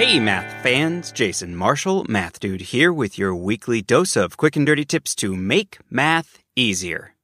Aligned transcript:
Hey, 0.00 0.18
math 0.18 0.62
fans! 0.62 1.12
Jason 1.12 1.54
Marshall, 1.54 2.06
Math 2.08 2.40
Dude 2.40 2.60
here 2.60 2.92
with 2.92 3.18
your 3.18 3.34
weekly 3.34 3.82
dose 3.82 4.16
of 4.16 4.36
quick 4.36 4.56
and 4.56 4.64
dirty 4.64 4.84
tips 4.84 5.14
to 5.16 5.36
make 5.36 5.78
math 5.90 6.38
easier. 6.56 7.14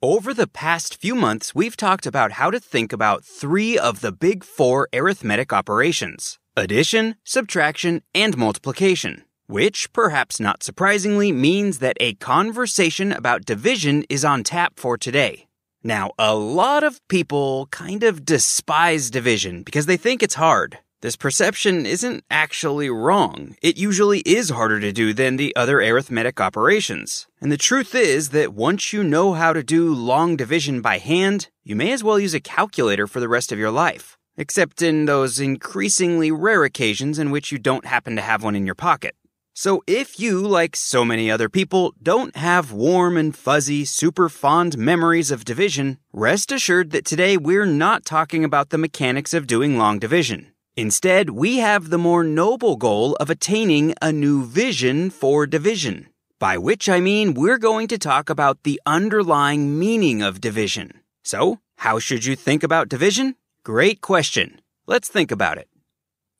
Over 0.00 0.32
the 0.34 0.46
past 0.46 1.00
few 1.00 1.14
months, 1.14 1.54
we've 1.54 1.76
talked 1.76 2.06
about 2.06 2.32
how 2.32 2.50
to 2.50 2.60
think 2.60 2.92
about 2.92 3.24
three 3.24 3.78
of 3.78 4.02
the 4.02 4.12
big 4.12 4.44
four 4.44 4.88
arithmetic 4.92 5.52
operations 5.52 6.38
addition, 6.56 7.16
subtraction, 7.24 8.02
and 8.14 8.36
multiplication. 8.36 9.24
Which, 9.46 9.92
perhaps 9.92 10.38
not 10.38 10.62
surprisingly, 10.62 11.32
means 11.32 11.78
that 11.78 11.96
a 12.00 12.14
conversation 12.14 13.12
about 13.12 13.44
division 13.44 14.04
is 14.08 14.24
on 14.24 14.44
tap 14.44 14.74
for 14.76 14.96
today. 14.96 15.46
Now, 15.84 16.12
a 16.16 16.34
lot 16.34 16.84
of 16.84 17.00
people 17.08 17.66
kind 17.72 18.04
of 18.04 18.24
despise 18.24 19.10
division 19.10 19.64
because 19.64 19.86
they 19.86 19.96
think 19.96 20.22
it's 20.22 20.36
hard. 20.36 20.78
This 21.00 21.16
perception 21.16 21.84
isn't 21.84 22.22
actually 22.30 22.88
wrong. 22.88 23.56
It 23.60 23.76
usually 23.76 24.20
is 24.20 24.50
harder 24.50 24.78
to 24.78 24.92
do 24.92 25.12
than 25.12 25.36
the 25.36 25.54
other 25.56 25.80
arithmetic 25.80 26.40
operations. 26.40 27.26
And 27.40 27.50
the 27.50 27.56
truth 27.56 27.96
is 27.96 28.28
that 28.28 28.54
once 28.54 28.92
you 28.92 29.02
know 29.02 29.32
how 29.32 29.52
to 29.52 29.64
do 29.64 29.92
long 29.92 30.36
division 30.36 30.80
by 30.80 30.98
hand, 30.98 31.48
you 31.64 31.74
may 31.74 31.90
as 31.90 32.04
well 32.04 32.20
use 32.20 32.34
a 32.34 32.40
calculator 32.40 33.08
for 33.08 33.18
the 33.18 33.28
rest 33.28 33.50
of 33.50 33.58
your 33.58 33.72
life. 33.72 34.16
Except 34.36 34.80
in 34.80 35.06
those 35.06 35.40
increasingly 35.40 36.30
rare 36.30 36.62
occasions 36.62 37.18
in 37.18 37.32
which 37.32 37.50
you 37.50 37.58
don't 37.58 37.86
happen 37.86 38.14
to 38.14 38.22
have 38.22 38.44
one 38.44 38.54
in 38.54 38.64
your 38.64 38.76
pocket. 38.76 39.16
So 39.54 39.82
if 39.86 40.18
you, 40.18 40.40
like 40.40 40.74
so 40.74 41.04
many 41.04 41.30
other 41.30 41.50
people, 41.50 41.92
don't 42.02 42.34
have 42.36 42.72
warm 42.72 43.18
and 43.18 43.36
fuzzy, 43.36 43.84
super 43.84 44.30
fond 44.30 44.78
memories 44.78 45.30
of 45.30 45.44
division, 45.44 45.98
rest 46.12 46.50
assured 46.50 46.90
that 46.92 47.04
today 47.04 47.36
we're 47.36 47.66
not 47.66 48.06
talking 48.06 48.44
about 48.44 48.70
the 48.70 48.78
mechanics 48.78 49.34
of 49.34 49.46
doing 49.46 49.76
long 49.76 49.98
division. 49.98 50.52
Instead, 50.74 51.30
we 51.30 51.58
have 51.58 51.90
the 51.90 51.98
more 51.98 52.24
noble 52.24 52.76
goal 52.76 53.14
of 53.16 53.28
attaining 53.28 53.94
a 54.00 54.10
new 54.10 54.42
vision 54.46 55.10
for 55.10 55.46
division. 55.46 56.08
By 56.38 56.56
which 56.56 56.88
I 56.88 57.00
mean 57.00 57.34
we're 57.34 57.58
going 57.58 57.88
to 57.88 57.98
talk 57.98 58.30
about 58.30 58.62
the 58.62 58.80
underlying 58.86 59.78
meaning 59.78 60.22
of 60.22 60.40
division. 60.40 61.02
So, 61.24 61.60
how 61.76 61.98
should 61.98 62.24
you 62.24 62.36
think 62.36 62.62
about 62.62 62.88
division? 62.88 63.36
Great 63.64 64.00
question. 64.00 64.62
Let's 64.86 65.08
think 65.08 65.30
about 65.30 65.58
it. 65.58 65.68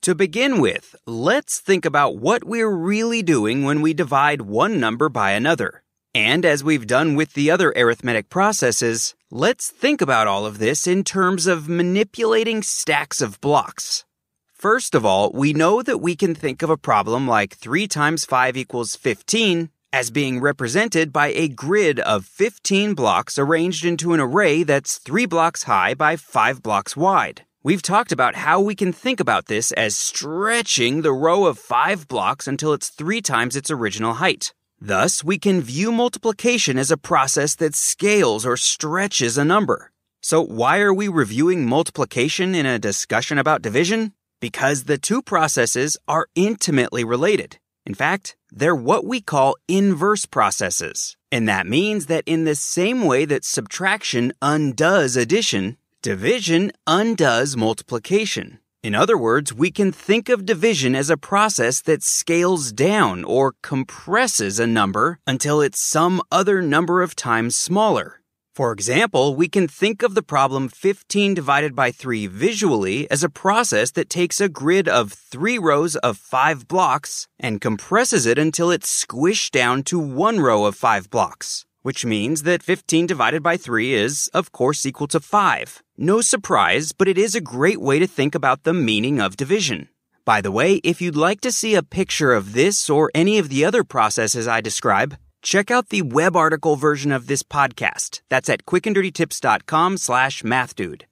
To 0.02 0.16
begin 0.16 0.60
with, 0.60 0.96
let's 1.06 1.60
think 1.60 1.84
about 1.84 2.16
what 2.16 2.42
we're 2.42 2.74
really 2.74 3.22
doing 3.22 3.62
when 3.62 3.80
we 3.80 3.94
divide 3.94 4.40
one 4.40 4.80
number 4.80 5.08
by 5.08 5.30
another. 5.30 5.84
And 6.12 6.44
as 6.44 6.64
we've 6.64 6.88
done 6.88 7.14
with 7.14 7.34
the 7.34 7.52
other 7.52 7.72
arithmetic 7.76 8.28
processes, 8.28 9.14
let's 9.30 9.70
think 9.70 10.00
about 10.00 10.26
all 10.26 10.44
of 10.44 10.58
this 10.58 10.88
in 10.88 11.04
terms 11.04 11.46
of 11.46 11.68
manipulating 11.68 12.64
stacks 12.64 13.20
of 13.20 13.40
blocks. 13.40 14.04
First 14.52 14.96
of 14.96 15.06
all, 15.06 15.30
we 15.30 15.52
know 15.52 15.82
that 15.82 15.98
we 15.98 16.16
can 16.16 16.34
think 16.34 16.62
of 16.62 16.70
a 16.70 16.76
problem 16.76 17.28
like 17.28 17.54
3 17.54 17.86
times 17.86 18.24
5 18.24 18.56
equals 18.56 18.96
15 18.96 19.70
as 19.92 20.10
being 20.10 20.40
represented 20.40 21.12
by 21.12 21.28
a 21.28 21.46
grid 21.46 22.00
of 22.00 22.26
15 22.26 22.94
blocks 22.94 23.38
arranged 23.38 23.84
into 23.84 24.14
an 24.14 24.18
array 24.18 24.64
that's 24.64 24.98
3 24.98 25.26
blocks 25.26 25.62
high 25.62 25.94
by 25.94 26.16
5 26.16 26.60
blocks 26.60 26.96
wide. 26.96 27.44
We've 27.62 27.82
talked 27.82 28.12
about 28.12 28.34
how 28.34 28.60
we 28.60 28.74
can 28.74 28.92
think 28.92 29.20
about 29.20 29.46
this 29.46 29.72
as 29.72 29.96
stretching 29.96 31.02
the 31.02 31.12
row 31.12 31.46
of 31.46 31.58
5 31.58 32.08
blocks 32.08 32.48
until 32.48 32.72
it's 32.72 32.88
3 32.88 33.20
times 33.20 33.56
its 33.56 33.70
original 33.70 34.14
height. 34.14 34.52
Thus, 34.80 35.22
we 35.22 35.38
can 35.38 35.60
view 35.60 35.92
multiplication 35.92 36.78
as 36.78 36.90
a 36.90 36.96
process 36.96 37.54
that 37.56 37.74
scales 37.74 38.44
or 38.44 38.56
stretches 38.56 39.38
a 39.38 39.44
number. 39.44 39.92
So, 40.20 40.42
why 40.42 40.80
are 40.80 40.94
we 40.94 41.08
reviewing 41.08 41.66
multiplication 41.66 42.54
in 42.54 42.66
a 42.66 42.78
discussion 42.78 43.38
about 43.38 43.62
division? 43.62 44.12
because 44.42 44.84
the 44.84 44.98
two 44.98 45.22
processes 45.22 45.96
are 46.08 46.26
intimately 46.34 47.04
related. 47.04 47.58
In 47.86 47.94
fact, 47.94 48.36
they're 48.50 48.74
what 48.74 49.04
we 49.06 49.20
call 49.20 49.54
inverse 49.68 50.26
processes. 50.26 51.16
And 51.30 51.48
that 51.48 51.66
means 51.66 52.06
that 52.06 52.24
in 52.26 52.42
the 52.44 52.56
same 52.56 53.04
way 53.04 53.24
that 53.24 53.44
subtraction 53.44 54.32
undoes 54.42 55.16
addition, 55.16 55.76
division 56.02 56.72
undoes 56.84 57.56
multiplication. 57.56 58.58
In 58.82 58.92
other 58.92 59.16
words, 59.16 59.54
we 59.54 59.70
can 59.70 59.92
think 59.92 60.28
of 60.28 60.44
division 60.44 60.96
as 60.96 61.08
a 61.08 61.16
process 61.16 61.80
that 61.82 62.02
scales 62.02 62.72
down 62.72 63.22
or 63.22 63.54
compresses 63.62 64.58
a 64.58 64.66
number 64.66 65.20
until 65.28 65.60
it's 65.60 65.78
some 65.78 66.20
other 66.32 66.60
number 66.60 67.02
of 67.02 67.14
times 67.14 67.54
smaller. 67.54 68.20
For 68.52 68.72
example, 68.72 69.36
we 69.36 69.48
can 69.48 69.68
think 69.68 70.02
of 70.02 70.16
the 70.16 70.24
problem 70.24 70.68
15 70.68 71.34
divided 71.34 71.76
by 71.76 71.92
3 71.92 72.26
visually 72.26 73.08
as 73.08 73.22
a 73.22 73.30
process 73.30 73.92
that 73.92 74.10
takes 74.10 74.40
a 74.40 74.48
grid 74.48 74.88
of 74.88 75.12
three 75.12 75.56
rows 75.56 75.94
of 75.96 76.18
five 76.18 76.66
blocks 76.66 77.28
and 77.38 77.60
compresses 77.60 78.26
it 78.26 78.38
until 78.38 78.72
it's 78.72 79.04
squished 79.04 79.52
down 79.52 79.84
to 79.84 80.00
one 80.00 80.40
row 80.40 80.64
of 80.64 80.74
five 80.74 81.08
blocks, 81.08 81.64
which 81.82 82.04
means 82.04 82.42
that 82.42 82.62
15 82.62 83.06
divided 83.06 83.42
by 83.42 83.56
3 83.56 83.92
is, 83.92 84.28
of 84.34 84.52
course, 84.52 84.86
equal 84.86 85.08
to 85.08 85.20
5. 85.20 85.82
No 85.98 86.20
surprise, 86.20 86.92
but 86.92 87.08
it 87.08 87.18
is 87.18 87.34
a 87.34 87.40
great 87.40 87.80
way 87.80 87.98
to 87.98 88.06
think 88.06 88.34
about 88.34 88.62
the 88.62 88.74
meaning 88.74 89.20
of 89.20 89.36
division. 89.36 89.88
By 90.24 90.40
the 90.40 90.52
way, 90.52 90.76
if 90.84 91.00
you'd 91.00 91.16
like 91.16 91.40
to 91.42 91.52
see 91.52 91.74
a 91.74 91.82
picture 91.82 92.32
of 92.32 92.52
this 92.52 92.88
or 92.88 93.10
any 93.14 93.38
of 93.38 93.48
the 93.48 93.64
other 93.64 93.84
processes 93.84 94.48
I 94.48 94.60
describe, 94.60 95.16
Check 95.42 95.72
out 95.72 95.88
the 95.88 96.02
web 96.02 96.36
article 96.36 96.76
version 96.76 97.10
of 97.10 97.26
this 97.26 97.42
podcast. 97.42 98.22
That's 98.30 98.48
at 98.48 98.64
quickanddirtytips.com 98.64 99.96
slash 99.98 100.42
mathdude. 100.42 101.02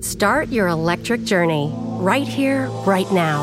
Start 0.00 0.48
your 0.48 0.68
electric 0.68 1.24
journey 1.24 1.72
right 1.74 2.28
here, 2.28 2.66
right 2.86 3.10
now. 3.10 3.42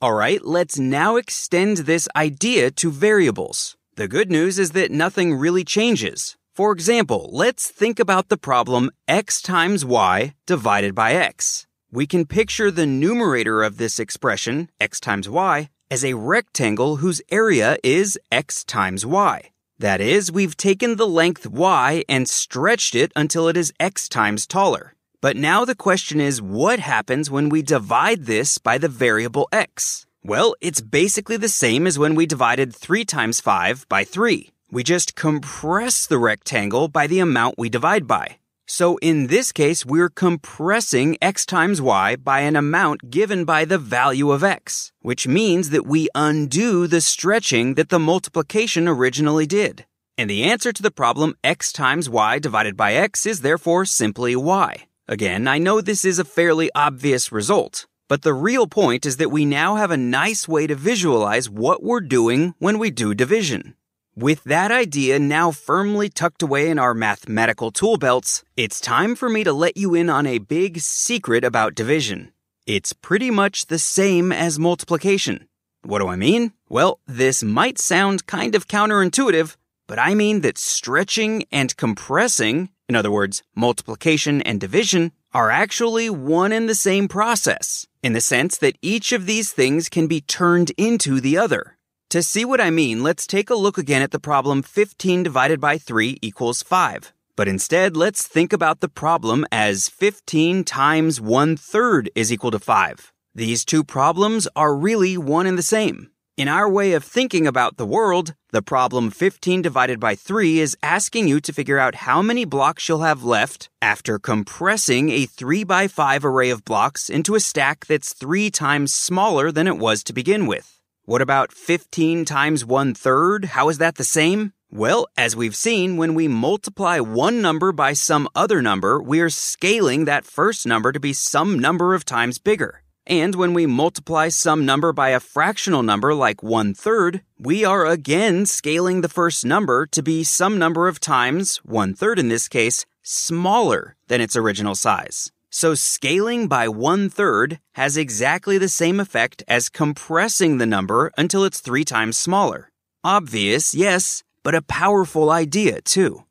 All 0.00 0.14
right, 0.14 0.44
let's 0.44 0.78
now 0.78 1.16
extend 1.16 1.78
this 1.78 2.08
idea 2.16 2.70
to 2.72 2.90
variables. 2.90 3.76
The 3.96 4.08
good 4.08 4.30
news 4.30 4.58
is 4.58 4.72
that 4.72 4.90
nothing 4.90 5.34
really 5.34 5.64
changes. 5.64 6.36
For 6.54 6.72
example, 6.72 7.30
let's 7.32 7.70
think 7.70 7.98
about 7.98 8.28
the 8.28 8.36
problem 8.36 8.90
x 9.08 9.42
times 9.42 9.84
y 9.84 10.34
divided 10.46 10.94
by 10.94 11.12
x 11.12 11.66
we 11.94 12.08
can 12.08 12.26
picture 12.26 12.72
the 12.72 12.86
numerator 12.86 13.62
of 13.62 13.76
this 13.76 14.00
expression, 14.00 14.68
x 14.80 14.98
times 14.98 15.28
y, 15.28 15.70
as 15.92 16.04
a 16.04 16.14
rectangle 16.14 16.96
whose 16.96 17.22
area 17.30 17.76
is 17.84 18.18
x 18.32 18.64
times 18.64 19.06
y. 19.06 19.50
That 19.78 20.00
is, 20.00 20.32
we've 20.32 20.56
taken 20.56 20.96
the 20.96 21.06
length 21.06 21.46
y 21.46 22.02
and 22.08 22.28
stretched 22.28 22.96
it 22.96 23.12
until 23.14 23.46
it 23.46 23.56
is 23.56 23.72
x 23.78 24.08
times 24.08 24.44
taller. 24.44 24.93
But 25.24 25.38
now 25.38 25.64
the 25.64 25.74
question 25.74 26.20
is 26.20 26.42
what 26.42 26.80
happens 26.80 27.30
when 27.30 27.48
we 27.48 27.62
divide 27.62 28.26
this 28.26 28.58
by 28.58 28.76
the 28.76 28.90
variable 28.90 29.48
x? 29.52 30.04
Well, 30.22 30.54
it's 30.60 30.82
basically 30.82 31.38
the 31.38 31.48
same 31.48 31.86
as 31.86 31.98
when 31.98 32.14
we 32.14 32.26
divided 32.26 32.74
3 32.74 33.06
times 33.06 33.40
5 33.40 33.88
by 33.88 34.04
3. 34.04 34.50
We 34.70 34.82
just 34.82 35.16
compress 35.16 36.06
the 36.06 36.18
rectangle 36.18 36.88
by 36.88 37.06
the 37.06 37.20
amount 37.20 37.54
we 37.56 37.70
divide 37.70 38.06
by. 38.06 38.36
So 38.66 38.98
in 38.98 39.28
this 39.28 39.50
case, 39.50 39.86
we're 39.86 40.10
compressing 40.10 41.16
x 41.22 41.46
times 41.46 41.80
y 41.80 42.16
by 42.16 42.40
an 42.40 42.54
amount 42.54 43.10
given 43.10 43.46
by 43.46 43.64
the 43.64 43.78
value 43.78 44.30
of 44.30 44.44
x, 44.44 44.92
which 45.00 45.26
means 45.26 45.70
that 45.70 45.86
we 45.86 46.10
undo 46.14 46.86
the 46.86 47.00
stretching 47.00 47.76
that 47.76 47.88
the 47.88 48.06
multiplication 48.10 48.86
originally 48.86 49.46
did. 49.46 49.86
And 50.18 50.28
the 50.28 50.44
answer 50.44 50.70
to 50.74 50.82
the 50.82 50.98
problem 51.02 51.32
x 51.42 51.72
times 51.72 52.10
y 52.10 52.38
divided 52.38 52.76
by 52.76 52.92
x 52.92 53.24
is 53.24 53.40
therefore 53.40 53.86
simply 53.86 54.36
y. 54.36 54.84
Again, 55.06 55.46
I 55.46 55.58
know 55.58 55.82
this 55.82 56.02
is 56.02 56.18
a 56.18 56.24
fairly 56.24 56.70
obvious 56.74 57.30
result, 57.30 57.86
but 58.08 58.22
the 58.22 58.32
real 58.32 58.66
point 58.66 59.04
is 59.04 59.18
that 59.18 59.30
we 59.30 59.44
now 59.44 59.74
have 59.74 59.90
a 59.90 59.98
nice 59.98 60.48
way 60.48 60.66
to 60.66 60.74
visualize 60.74 61.50
what 61.50 61.82
we're 61.82 62.00
doing 62.00 62.54
when 62.58 62.78
we 62.78 62.90
do 62.90 63.14
division. 63.14 63.74
With 64.16 64.44
that 64.44 64.72
idea 64.72 65.18
now 65.18 65.50
firmly 65.50 66.08
tucked 66.08 66.42
away 66.42 66.70
in 66.70 66.78
our 66.78 66.94
mathematical 66.94 67.70
tool 67.70 67.98
belts, 67.98 68.44
it's 68.56 68.80
time 68.80 69.14
for 69.14 69.28
me 69.28 69.44
to 69.44 69.52
let 69.52 69.76
you 69.76 69.94
in 69.94 70.08
on 70.08 70.26
a 70.26 70.38
big 70.38 70.78
secret 70.78 71.44
about 71.44 71.74
division. 71.74 72.32
It's 72.66 72.94
pretty 72.94 73.30
much 73.30 73.66
the 73.66 73.78
same 73.78 74.32
as 74.32 74.58
multiplication. 74.58 75.48
What 75.82 75.98
do 75.98 76.08
I 76.08 76.16
mean? 76.16 76.54
Well, 76.70 77.00
this 77.06 77.42
might 77.42 77.78
sound 77.78 78.24
kind 78.24 78.54
of 78.54 78.68
counterintuitive, 78.68 79.56
but 79.86 79.98
I 79.98 80.14
mean 80.14 80.40
that 80.40 80.56
stretching 80.56 81.44
and 81.52 81.76
compressing, 81.76 82.70
in 82.88 82.96
other 82.96 83.10
words, 83.10 83.42
multiplication 83.54 84.42
and 84.42 84.60
division, 84.60 85.12
are 85.32 85.50
actually 85.50 86.08
one 86.08 86.52
and 86.52 86.68
the 86.68 86.74
same 86.74 87.08
process, 87.08 87.86
in 88.02 88.12
the 88.12 88.20
sense 88.20 88.58
that 88.58 88.78
each 88.82 89.12
of 89.12 89.26
these 89.26 89.52
things 89.52 89.88
can 89.88 90.06
be 90.06 90.20
turned 90.20 90.70
into 90.76 91.20
the 91.20 91.36
other. 91.36 91.76
To 92.10 92.22
see 92.22 92.44
what 92.44 92.60
I 92.60 92.70
mean, 92.70 93.02
let's 93.02 93.26
take 93.26 93.50
a 93.50 93.56
look 93.56 93.76
again 93.78 94.02
at 94.02 94.12
the 94.12 94.20
problem 94.20 94.62
15 94.62 95.22
divided 95.24 95.60
by 95.60 95.78
3 95.78 96.18
equals 96.22 96.62
5. 96.62 97.12
But 97.36 97.48
instead, 97.48 97.96
let's 97.96 98.26
think 98.26 98.52
about 98.52 98.80
the 98.80 98.88
problem 98.88 99.44
as 99.50 99.88
15 99.88 100.62
times 100.62 101.20
1 101.20 101.56
third 101.56 102.10
is 102.14 102.32
equal 102.32 102.52
to 102.52 102.60
5. 102.60 103.12
These 103.34 103.64
two 103.64 103.82
problems 103.82 104.46
are 104.54 104.76
really 104.76 105.18
one 105.18 105.46
and 105.46 105.58
the 105.58 105.62
same. 105.62 106.10
In 106.36 106.48
our 106.48 106.68
way 106.68 106.94
of 106.94 107.04
thinking 107.04 107.46
about 107.46 107.76
the 107.76 107.86
world, 107.86 108.34
the 108.50 108.60
problem 108.60 109.12
15 109.12 109.62
divided 109.62 110.00
by 110.00 110.16
3 110.16 110.58
is 110.58 110.76
asking 110.82 111.28
you 111.28 111.40
to 111.40 111.52
figure 111.52 111.78
out 111.78 111.94
how 111.94 112.22
many 112.22 112.44
blocks 112.44 112.88
you'll 112.88 113.06
have 113.06 113.22
left 113.22 113.70
after 113.80 114.18
compressing 114.18 115.10
a 115.10 115.26
3 115.26 115.62
by 115.62 115.86
5 115.86 116.24
array 116.24 116.50
of 116.50 116.64
blocks 116.64 117.08
into 117.08 117.36
a 117.36 117.40
stack 117.40 117.86
that's 117.86 118.12
3 118.12 118.50
times 118.50 118.92
smaller 118.92 119.52
than 119.52 119.68
it 119.68 119.78
was 119.78 120.02
to 120.02 120.12
begin 120.12 120.48
with. 120.48 120.80
What 121.04 121.22
about 121.22 121.52
15 121.52 122.24
times 122.24 122.64
one 122.64 122.94
third? 122.94 123.44
How 123.56 123.68
is 123.68 123.78
that 123.78 123.94
the 123.94 124.02
same? 124.02 124.54
Well, 124.72 125.06
as 125.16 125.36
we've 125.36 125.54
seen, 125.54 125.98
when 125.98 126.14
we 126.14 126.26
multiply 126.26 126.98
one 126.98 127.42
number 127.42 127.70
by 127.70 127.92
some 127.92 128.26
other 128.34 128.60
number, 128.60 129.00
we 129.00 129.20
are 129.20 129.30
scaling 129.30 130.04
that 130.06 130.24
first 130.24 130.66
number 130.66 130.90
to 130.90 130.98
be 130.98 131.12
some 131.12 131.60
number 131.60 131.94
of 131.94 132.04
times 132.04 132.40
bigger. 132.40 132.83
And 133.06 133.34
when 133.34 133.52
we 133.52 133.66
multiply 133.66 134.30
some 134.30 134.64
number 134.64 134.92
by 134.92 135.10
a 135.10 135.20
fractional 135.20 135.82
number 135.82 136.14
like 136.14 136.42
one 136.42 136.72
third, 136.72 137.20
we 137.38 137.62
are 137.62 137.84
again 137.84 138.46
scaling 138.46 139.02
the 139.02 139.10
first 139.10 139.44
number 139.44 139.84
to 139.86 140.02
be 140.02 140.24
some 140.24 140.58
number 140.58 140.88
of 140.88 141.00
times, 141.00 141.58
one 141.58 141.92
third 141.92 142.18
in 142.18 142.28
this 142.28 142.48
case, 142.48 142.86
smaller 143.02 143.94
than 144.08 144.22
its 144.22 144.36
original 144.36 144.74
size. 144.74 145.30
So 145.50 145.74
scaling 145.74 146.48
by 146.48 146.66
one 146.66 147.10
third 147.10 147.60
has 147.74 147.98
exactly 147.98 148.56
the 148.56 148.70
same 148.70 148.98
effect 148.98 149.42
as 149.46 149.68
compressing 149.68 150.56
the 150.56 150.66
number 150.66 151.12
until 151.18 151.44
it's 151.44 151.60
three 151.60 151.84
times 151.84 152.16
smaller. 152.16 152.70
Obvious, 153.04 153.74
yes, 153.74 154.24
but 154.42 154.54
a 154.54 154.62
powerful 154.62 155.30
idea 155.30 155.82
too. 155.82 156.24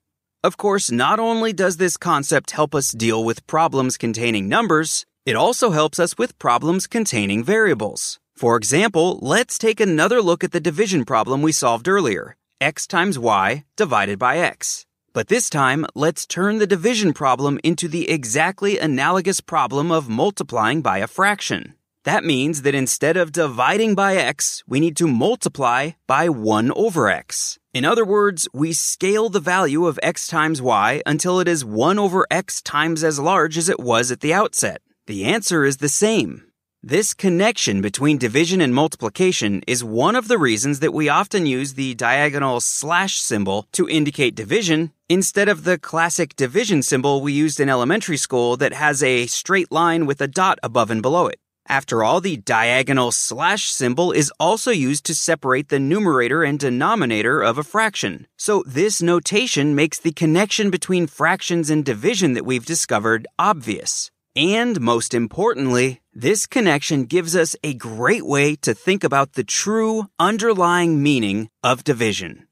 Of 0.43 0.57
course, 0.57 0.91
not 0.91 1.19
only 1.19 1.53
does 1.53 1.77
this 1.77 1.97
concept 1.97 2.51
help 2.51 2.73
us 2.73 2.91
deal 2.91 3.23
with 3.23 3.47
problems 3.47 3.95
containing 3.95 4.49
numbers, 4.49 5.05
it 5.25 5.35
also 5.35 5.71
helps 5.71 5.99
us 5.99 6.17
with 6.17 6.37
problems 6.39 6.87
containing 6.87 7.43
variables. 7.43 8.19
For 8.35 8.57
example, 8.57 9.19
let's 9.21 9.57
take 9.57 9.79
another 9.79 10.21
look 10.21 10.43
at 10.43 10.51
the 10.51 10.59
division 10.59 11.05
problem 11.05 11.41
we 11.41 11.51
solved 11.51 11.87
earlier 11.87 12.35
x 12.59 12.87
times 12.87 13.19
y 13.19 13.65
divided 13.75 14.17
by 14.17 14.37
x. 14.37 14.85
But 15.13 15.27
this 15.27 15.49
time, 15.49 15.85
let's 15.93 16.25
turn 16.25 16.57
the 16.57 16.67
division 16.75 17.13
problem 17.13 17.59
into 17.63 17.87
the 17.87 18.09
exactly 18.09 18.79
analogous 18.79 19.41
problem 19.41 19.91
of 19.91 20.07
multiplying 20.07 20.81
by 20.81 20.99
a 20.99 21.07
fraction. 21.07 21.75
That 22.05 22.23
means 22.23 22.63
that 22.63 22.73
instead 22.73 23.15
of 23.17 23.31
dividing 23.31 23.95
by 23.95 24.15
x, 24.15 24.63
we 24.65 24.79
need 24.79 24.97
to 24.97 25.07
multiply 25.07 25.91
by 26.07 26.29
1 26.29 26.71
over 26.71 27.09
x. 27.09 27.59
In 27.73 27.85
other 27.85 28.05
words, 28.05 28.47
we 28.53 28.73
scale 28.73 29.29
the 29.29 29.39
value 29.39 29.85
of 29.85 29.99
x 30.01 30.27
times 30.27 30.61
y 30.61 31.01
until 31.05 31.39
it 31.39 31.47
is 31.47 31.63
1 31.65 31.99
over 31.99 32.25
x 32.31 32.61
times 32.61 33.03
as 33.03 33.19
large 33.19 33.57
as 33.57 33.69
it 33.69 33.79
was 33.79 34.11
at 34.11 34.21
the 34.21 34.33
outset. 34.33 34.81
The 35.05 35.25
answer 35.25 35.65
is 35.65 35.77
the 35.77 35.89
same. 35.89 36.43
This 36.81 37.13
connection 37.13 37.81
between 37.81 38.17
division 38.17 38.61
and 38.61 38.73
multiplication 38.73 39.61
is 39.67 39.83
one 39.83 40.15
of 40.15 40.29
the 40.29 40.37
reasons 40.37 40.79
that 40.79 40.93
we 40.93 41.09
often 41.09 41.45
use 41.45 41.73
the 41.73 41.93
diagonal 41.93 42.61
slash 42.61 43.19
symbol 43.19 43.67
to 43.73 43.89
indicate 43.89 44.33
division 44.33 44.93
instead 45.09 45.49
of 45.49 45.65
the 45.65 45.77
classic 45.77 46.37
division 46.37 46.81
symbol 46.81 47.19
we 47.19 47.33
used 47.33 47.59
in 47.59 47.67
elementary 47.67 48.15
school 48.15 48.55
that 48.55 48.71
has 48.71 49.03
a 49.03 49.27
straight 49.27 49.69
line 49.73 50.05
with 50.05 50.21
a 50.21 50.27
dot 50.27 50.57
above 50.63 50.89
and 50.89 51.01
below 51.01 51.27
it. 51.27 51.39
After 51.67 52.01
all, 52.01 52.21
the 52.21 52.37
diagonal 52.37 53.11
slash 53.11 53.65
symbol 53.65 54.13
is 54.13 54.31
also 54.39 54.71
used 54.71 55.05
to 55.07 55.15
separate 55.15 55.67
the 55.67 55.81
numerator 55.81 56.43
and 56.43 56.57
denominator 56.57 57.41
of 57.41 57.57
a 57.57 57.63
fraction. 57.63 58.25
So 58.37 58.63
this 58.65 59.01
notation 59.01 59.75
makes 59.75 59.99
the 59.99 60.13
connection 60.13 60.69
between 60.69 61.07
fractions 61.07 61.69
and 61.69 61.83
division 61.83 62.35
that 62.35 62.45
we've 62.45 62.65
discovered 62.65 63.27
obvious. 63.37 64.09
And 64.35 64.81
most 64.81 65.13
importantly, 65.13 66.01
this 66.11 66.47
connection 66.47 67.05
gives 67.05 67.35
us 67.35 67.55
a 67.63 67.75
great 67.75 68.25
way 68.25 68.55
to 68.57 68.73
think 68.73 69.03
about 69.03 69.33
the 69.33 69.43
true 69.43 70.05
underlying 70.17 71.03
meaning 71.03 71.49
of 71.63 71.83
division. 71.83 72.47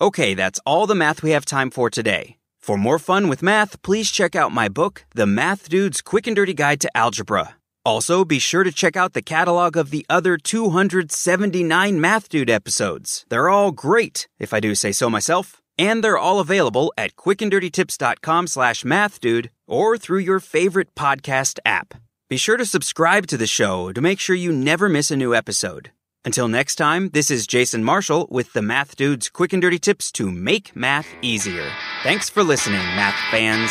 Okay, 0.00 0.34
that's 0.34 0.58
all 0.66 0.88
the 0.88 0.94
math 0.96 1.22
we 1.22 1.30
have 1.30 1.44
time 1.44 1.70
for 1.70 1.88
today. 1.88 2.38
For 2.60 2.76
more 2.76 2.98
fun 2.98 3.28
with 3.28 3.42
math, 3.42 3.80
please 3.82 4.10
check 4.10 4.34
out 4.34 4.50
my 4.50 4.68
book, 4.68 5.06
The 5.14 5.26
Math 5.26 5.68
Dude's 5.68 6.02
Quick 6.02 6.26
and 6.26 6.34
Dirty 6.34 6.54
Guide 6.54 6.80
to 6.80 6.96
Algebra. 6.96 7.56
Also, 7.84 8.24
be 8.24 8.38
sure 8.38 8.64
to 8.64 8.72
check 8.72 8.96
out 8.96 9.12
the 9.12 9.22
catalog 9.22 9.76
of 9.76 9.90
the 9.90 10.04
other 10.08 10.36
279 10.36 12.00
Math 12.00 12.28
Dude 12.28 12.50
episodes. 12.50 13.24
They're 13.28 13.50
all 13.50 13.70
great, 13.70 14.26
if 14.38 14.52
I 14.52 14.60
do 14.60 14.74
say 14.74 14.90
so 14.90 15.08
myself. 15.08 15.62
And 15.78 16.04
they're 16.04 16.18
all 16.18 16.40
available 16.40 16.92
at 16.96 17.16
quickanddirtytips.com 17.16 18.46
slash 18.46 18.84
mathdude 18.84 19.48
or 19.66 19.98
through 19.98 20.20
your 20.20 20.40
favorite 20.40 20.94
podcast 20.94 21.58
app. 21.66 21.94
Be 22.30 22.36
sure 22.36 22.56
to 22.56 22.64
subscribe 22.64 23.26
to 23.26 23.36
the 23.36 23.46
show 23.46 23.92
to 23.92 24.00
make 24.00 24.20
sure 24.20 24.36
you 24.36 24.52
never 24.52 24.88
miss 24.88 25.10
a 25.10 25.16
new 25.16 25.34
episode. 25.34 25.90
Until 26.24 26.48
next 26.48 26.76
time, 26.76 27.10
this 27.10 27.30
is 27.30 27.46
Jason 27.46 27.84
Marshall 27.84 28.26
with 28.30 28.54
the 28.54 28.62
Math 28.62 28.96
Dude's 28.96 29.28
quick 29.28 29.52
and 29.52 29.60
dirty 29.60 29.78
tips 29.78 30.10
to 30.12 30.30
make 30.30 30.74
math 30.74 31.06
easier. 31.20 31.70
Thanks 32.02 32.30
for 32.30 32.42
listening, 32.42 32.80
math 32.96 33.14
fans. 33.30 33.70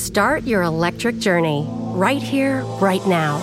Start 0.00 0.44
your 0.44 0.62
electric 0.62 1.18
journey 1.18 1.66
right 1.68 2.22
here, 2.22 2.62
right 2.80 3.04
now. 3.06 3.42